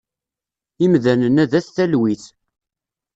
[0.85, 2.23] Imdanen-a d at talwit.